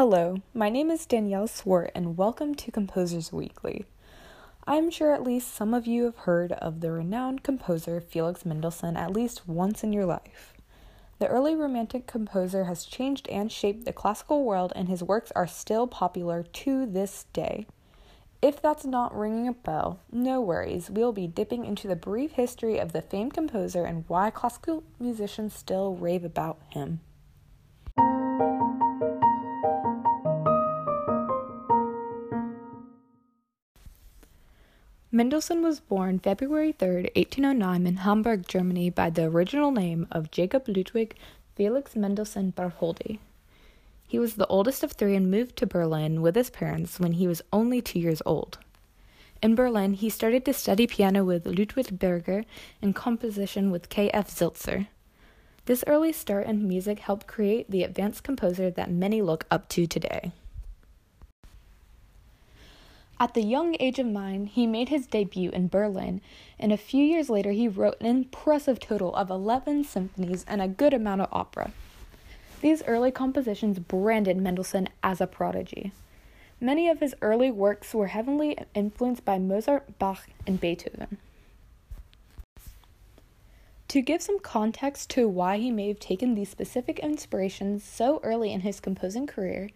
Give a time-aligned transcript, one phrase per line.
[0.00, 3.84] Hello, my name is Danielle Swart, and welcome to Composers Weekly.
[4.64, 8.96] I'm sure at least some of you have heard of the renowned composer Felix Mendelssohn
[8.96, 10.54] at least once in your life.
[11.18, 15.48] The early Romantic composer has changed and shaped the classical world, and his works are
[15.48, 17.66] still popular to this day.
[18.40, 20.90] If that's not ringing a bell, no worries.
[20.90, 25.54] We'll be dipping into the brief history of the famed composer and why classical musicians
[25.54, 27.00] still rave about him.
[35.10, 40.68] Mendelssohn was born February 3, 1809, in Hamburg, Germany, by the original name of Jacob
[40.68, 41.16] Ludwig
[41.56, 43.18] Felix Mendelssohn Bartholdy.
[44.06, 47.26] He was the oldest of three and moved to Berlin with his parents when he
[47.26, 48.58] was only two years old.
[49.42, 52.44] In Berlin, he started to study piano with Ludwig Berger
[52.82, 54.28] and composition with K.F.
[54.28, 54.88] Zelter.
[55.64, 59.86] This early start in music helped create the advanced composer that many look up to
[59.86, 60.32] today.
[63.20, 66.20] At the young age of nine, he made his debut in Berlin,
[66.58, 70.68] and a few years later, he wrote an impressive total of 11 symphonies and a
[70.68, 71.72] good amount of opera.
[72.60, 75.90] These early compositions branded Mendelssohn as a prodigy.
[76.60, 81.18] Many of his early works were heavily influenced by Mozart, Bach, and Beethoven.
[83.88, 88.52] To give some context to why he may have taken these specific inspirations so early
[88.52, 89.70] in his composing career,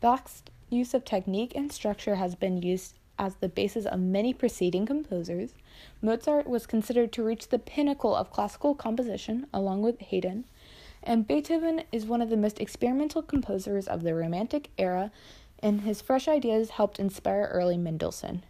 [0.00, 4.86] Bach's use of technique and structure has been used as the basis of many preceding
[4.86, 5.54] composers.
[6.02, 10.44] Mozart was considered to reach the pinnacle of classical composition, along with Haydn,
[11.02, 15.12] and Beethoven is one of the most experimental composers of the Romantic era,
[15.60, 18.42] and his fresh ideas helped inspire early Mendelssohn.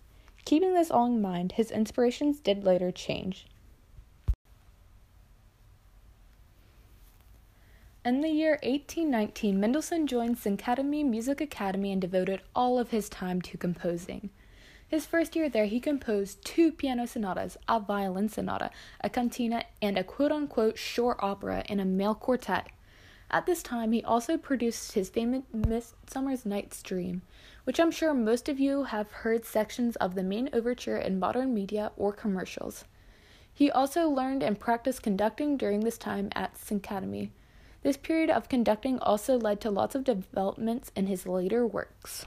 [0.44, 3.46] Keeping this all in mind, his inspirations did later change.
[8.06, 13.42] In the year 1819, Mendelssohn joined Székely Music Academy and devoted all of his time
[13.42, 14.30] to composing.
[14.86, 19.98] His first year there, he composed two piano sonatas, a violin sonata, a cantina, and
[19.98, 22.68] a quote unquote short opera in a male quartet.
[23.28, 27.22] At this time, he also produced his famous Midsummer's Night's Dream,
[27.64, 31.52] which I'm sure most of you have heard sections of the main overture in modern
[31.52, 32.84] media or commercials.
[33.52, 37.30] He also learned and practiced conducting during this time at Székely.
[37.82, 42.26] This period of conducting also led to lots of developments in his later works.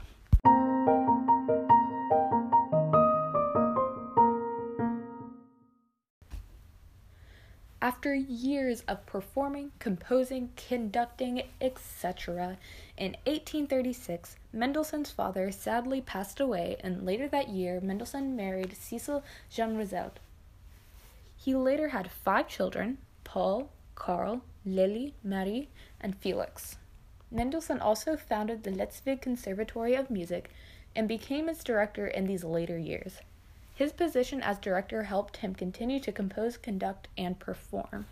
[7.82, 12.58] After years of performing, composing, conducting, etc.,
[12.96, 19.76] in 1836, Mendelssohn's father sadly passed away, and later that year, Mendelssohn married Cecil Jean
[19.76, 20.12] Rizet.
[21.36, 25.68] He later had five children Paul, Karl, Lily, Marie,
[26.00, 26.76] and Felix.
[27.30, 30.50] Mendelssohn also founded the Leipzig Conservatory of Music
[30.94, 33.20] and became its director in these later years.
[33.74, 38.06] His position as director helped him continue to compose, conduct, and perform.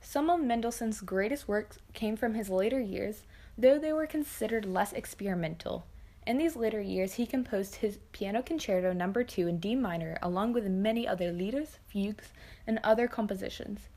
[0.00, 3.22] Some of Mendelssohn's greatest works came from his later years,
[3.56, 5.84] though they were considered less experimental.
[6.26, 9.12] In these later years, he composed his Piano Concerto No.
[9.12, 12.32] 2 in D minor, along with many other lieders, fugues,
[12.66, 13.88] and other compositions.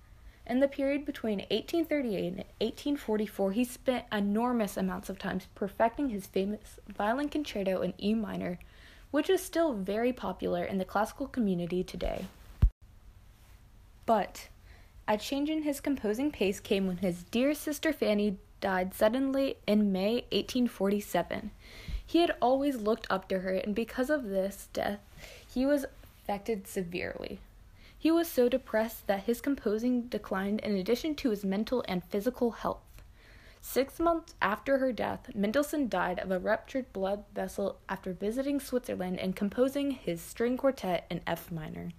[0.45, 6.27] In the period between 1838 and 1844, he spent enormous amounts of time perfecting his
[6.27, 8.59] famous violin concerto in E minor,
[9.11, 12.25] which is still very popular in the classical community today.
[14.05, 14.49] But
[15.07, 19.91] a change in his composing pace came when his dear sister Fanny died suddenly in
[19.91, 21.51] May 1847.
[22.05, 24.99] He had always looked up to her, and because of this death,
[25.53, 25.85] he was
[26.21, 27.39] affected severely.
[28.03, 32.51] He was so depressed that his composing declined in addition to his mental and physical
[32.51, 32.83] health.
[33.61, 39.21] Six months after her death, Mendelssohn died of a ruptured blood vessel after visiting Switzerland
[39.21, 41.91] and composing his string quartet in F minor.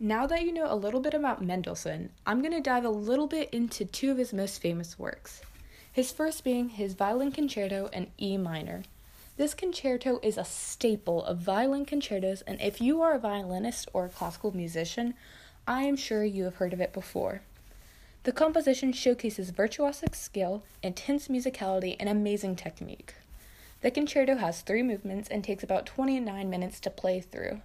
[0.00, 3.28] Now that you know a little bit about Mendelssohn, I'm going to dive a little
[3.28, 5.42] bit into two of his most famous works
[5.92, 8.82] his first being his Violin Concerto in E minor.
[9.36, 14.06] This concerto is a staple of violin concertos, and if you are a violinist or
[14.06, 15.14] a classical musician,
[15.66, 17.42] I am sure you have heard of it before.
[18.24, 23.14] The composition showcases virtuosic skill, intense musicality, and amazing technique.
[23.80, 27.60] The concerto has three movements and takes about 29 minutes to play through.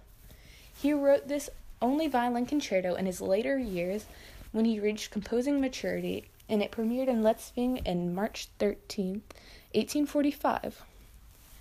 [0.74, 1.48] He wrote this
[1.80, 4.06] only violin concerto in his later years
[4.52, 9.22] when he reached composing maturity and it premiered in Leipzig in March 13,
[9.72, 10.82] 1845.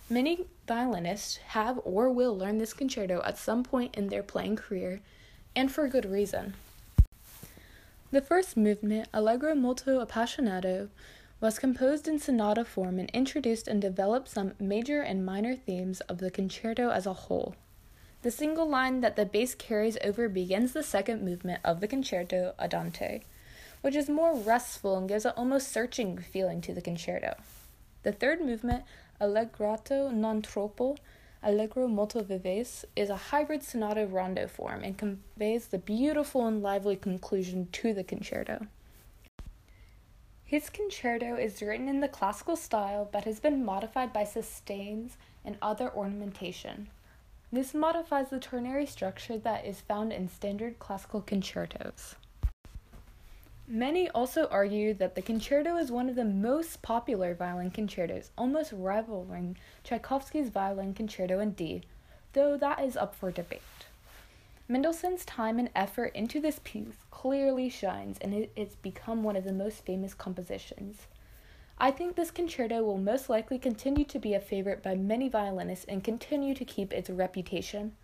[0.10, 5.01] Many violinists have or will learn this concerto at some point in their playing career,
[5.56, 6.54] and for good reason.
[8.12, 10.88] The first movement, Allegro molto appassionato,
[11.42, 16.19] was composed in sonata form and introduced and developed some major and minor themes of
[16.19, 17.56] the concerto as a whole.
[18.22, 22.54] The single line that the bass carries over begins the second movement of the concerto
[22.57, 23.24] Andante,
[23.81, 27.35] which is more restful and gives an almost searching feeling to the concerto.
[28.03, 28.83] The third movement,
[29.19, 30.97] Allegretto non troppo,
[31.44, 36.95] Allegro molto vivace, is a hybrid sonata rondo form and conveys the beautiful and lively
[36.95, 38.68] conclusion to the concerto.
[40.44, 45.57] His concerto is written in the classical style but has been modified by sustains and
[45.62, 46.88] other ornamentation.
[47.51, 52.15] This modifies the ternary structure that is found in standard classical concertos.
[53.69, 58.72] Many also argue that the concerto is one of the most popular violin concertos, almost
[58.72, 61.84] rivaling Tchaikovsky's Violin Concerto in D,
[62.31, 63.62] though that is up for debate.
[64.69, 69.52] Mendelssohn's time and effort into this piece clearly shines, and it's become one of the
[69.52, 71.08] most famous compositions.
[71.78, 75.86] I think this concerto will most likely continue to be a favorite by many violinists
[75.90, 77.98] and continue to keep its reputation.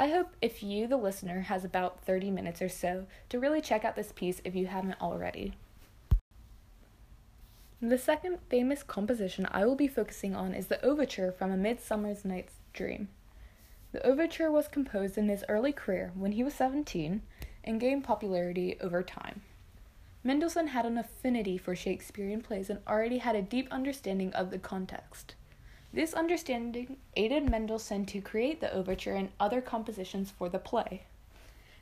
[0.00, 3.84] I hope if you, the listener, has about 30 minutes or so to really check
[3.84, 5.52] out this piece if you haven't already.
[7.82, 12.24] The second famous composition I will be focusing on is the overture from A Midsummer's
[12.24, 13.08] Night's Dream.
[13.92, 17.20] The overture was composed in his early career when he was 17
[17.62, 19.42] and gained popularity over time.
[20.24, 24.58] Mendelssohn had an affinity for Shakespearean plays and already had a deep understanding of the
[24.58, 25.34] context.
[25.92, 31.02] This understanding aided Mendelssohn to create the overture and other compositions for the play.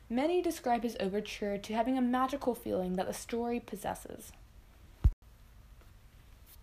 [0.09, 4.31] Many describe his overture to having a magical feeling that the story possesses.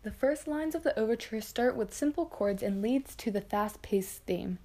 [0.03, 4.23] The first lines of the overture start with simple chords and leads to the fast-paced
[4.23, 4.59] theme.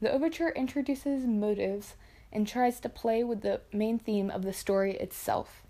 [0.00, 1.94] The overture introduces motives
[2.30, 5.61] and tries to play with the main theme of the story itself.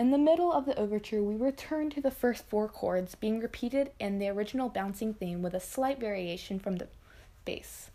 [0.00, 3.90] In the middle of the overture, we return to the first four chords being repeated
[4.00, 6.88] in the original bouncing theme with a slight variation from the
[7.44, 7.90] bass.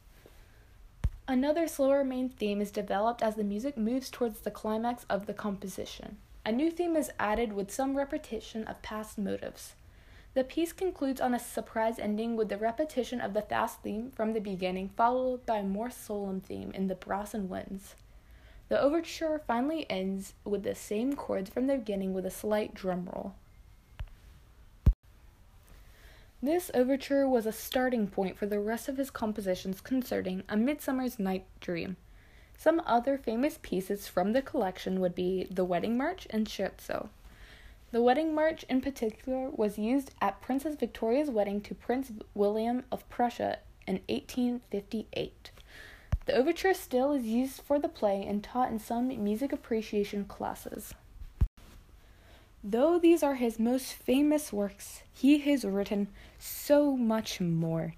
[1.28, 5.34] Another slower main theme is developed as the music moves towards the climax of the
[5.34, 6.18] composition.
[6.46, 9.74] A new theme is added with some repetition of past motives.
[10.36, 14.34] The piece concludes on a surprise ending with the repetition of the fast theme from
[14.34, 17.96] the beginning, followed by a more solemn theme in the brass and winds.
[18.68, 23.10] The overture finally ends with the same chords from the beginning with a slight drum
[23.14, 23.34] roll.
[26.42, 31.20] This overture was a starting point for the rest of his compositions concerning A Midsummer's
[31.20, 31.98] Night Dream.
[32.58, 37.10] Some other famous pieces from the collection would be The Wedding March and Scherzo.
[37.92, 43.08] The Wedding March, in particular, was used at Princess Victoria's wedding to Prince William of
[43.10, 45.52] Prussia in 1858.
[46.26, 50.94] The overture still is used for the play and taught in some music appreciation classes.
[52.64, 56.08] Though these are his most famous works, he has written
[56.40, 57.94] so much more.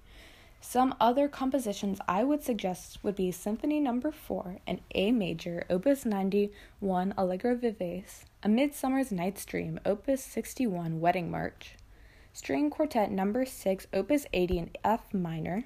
[0.60, 3.98] Some other compositions I would suggest would be Symphony No.
[3.98, 11.30] 4 in A major, Opus 91, Allegro Vivace, A Midsummer's Night's Dream, Opus 61, Wedding
[11.30, 11.76] March,
[12.34, 13.44] String Quartet No.
[13.44, 15.64] 6, Opus 80 in F minor,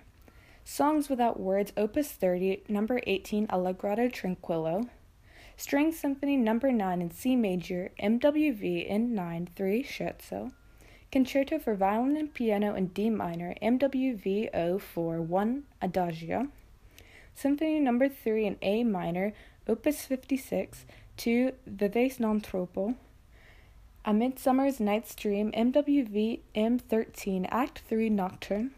[0.65, 4.89] Songs Without Words, Opus 30, number 18, Allegretto Tranquillo.
[5.57, 10.53] String Symphony number 9 in C major, MWV N 9, 3, Scherzo.
[11.11, 16.49] Concerto for Violin and Piano in D minor, MWV 04, 1, Adagio.
[17.35, 19.33] Symphony number 3 in A minor,
[19.69, 22.95] Opus 56, 2, Vivace non troppo.
[24.05, 28.71] A Midsummer's Night's Dream, MWV M13, Act 3, Nocturne.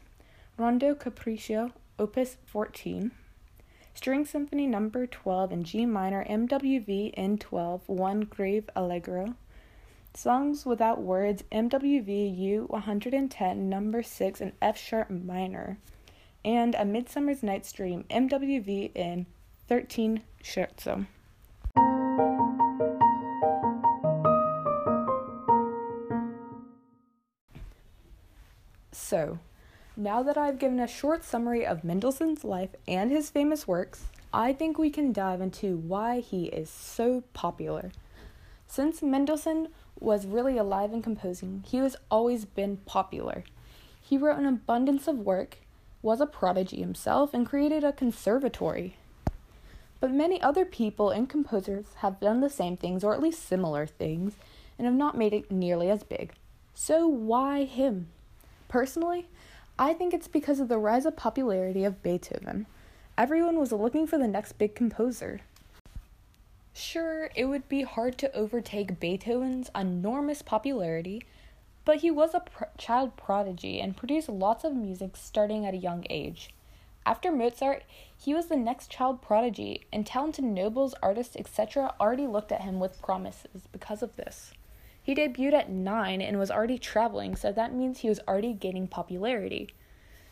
[0.57, 3.11] Rondo Capriccio, Opus 14,
[3.93, 4.89] String Symphony No.
[4.89, 9.35] 12 in G minor, MWV N12, 1 Grave Allegro,
[10.15, 14.01] Songs Without Words, MWV U 110, No.
[14.01, 15.79] 6 in F sharp minor,
[16.45, 19.27] and A Midsummer's Night's Dream, MWV in
[19.67, 21.07] 13 Scherzo.
[28.93, 29.41] So,
[29.97, 34.53] now that I've given a short summary of Mendelssohn's life and his famous works, I
[34.53, 37.93] think we can dive into why he is so popular.
[38.67, 39.69] Since Mendelssohn
[40.01, 43.45] was really alive and composing, he has always been popular.
[44.01, 45.59] He wrote an abundance of work,
[46.03, 48.97] was a prodigy himself, and created a conservatory.
[50.01, 53.87] But many other people and composers have done the same things, or at least similar
[53.87, 54.35] things,
[54.77, 56.33] and have not made it nearly as big.
[56.75, 58.09] So why him?
[58.67, 59.29] Personally,
[59.77, 62.67] I think it's because of the rise of popularity of Beethoven.
[63.19, 65.41] Everyone was looking for the next big composer.
[66.73, 71.23] Sure, it would be hard to overtake Beethoven's enormous popularity,
[71.85, 72.43] but he was a
[72.79, 76.51] child prodigy and produced lots of music starting at a young age.
[77.05, 77.83] After Mozart,
[78.17, 81.95] he was the next child prodigy, and talented nobles, artists, etc.
[82.01, 84.53] already looked at him with promises because of this.
[85.05, 88.89] He debuted at nine and was already traveling, so that means he was already gaining
[88.89, 89.69] popularity.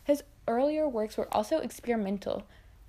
[0.03, 2.45] His earlier works were also experimental,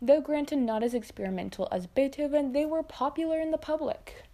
[0.06, 4.26] Though granted not as experimental as Beethoven, they were popular in the public.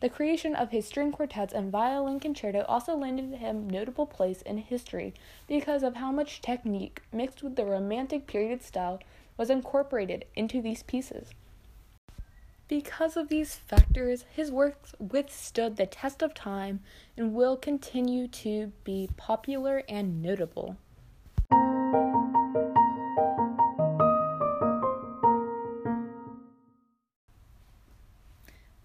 [0.00, 4.56] The creation of his string quartets and violin concerto also landed him notable place in
[4.56, 5.12] history
[5.46, 9.00] because of how much technique mixed with the romantic period style
[9.36, 11.32] was incorporated into these pieces.
[12.68, 16.80] Because of these factors, his works withstood the test of time
[17.16, 20.76] and will continue to be popular and notable.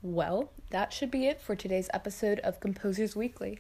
[0.01, 3.59] Well, that should be it for today's episode of Composers Weekly.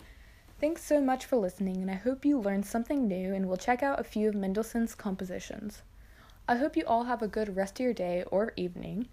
[0.57, 3.83] Thanks so much for listening, and I hope you learned something new and will check
[3.83, 5.81] out a few of Mendelssohn's compositions.
[6.47, 9.09] I hope you all have a good rest of your day or evening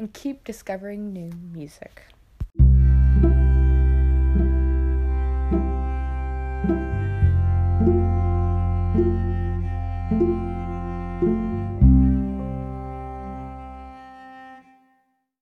[0.00, 2.06] and keep discovering new music.